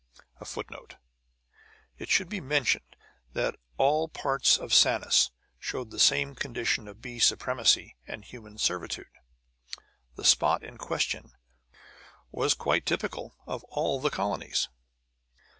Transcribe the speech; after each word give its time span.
[Footnote: 0.43 0.95
It 1.99 2.09
should 2.09 2.27
be 2.27 2.41
mentioned 2.41 2.95
that 3.33 3.57
all 3.77 4.07
parts 4.07 4.57
of 4.57 4.73
Sanus 4.73 5.29
showed 5.59 5.91
the 5.91 5.99
same 5.99 6.33
condition 6.33 6.87
of 6.87 7.03
bee 7.03 7.19
supremacy 7.19 7.97
and 8.07 8.25
human 8.25 8.57
servitude. 8.57 9.11
The 10.15 10.25
spot 10.25 10.63
in 10.63 10.79
question 10.79 11.33
was 12.31 12.55
quite 12.55 12.87
typical 12.87 13.35
of 13.45 13.63
all 13.65 13.99
the 13.99 14.09
colonies. 14.09 14.69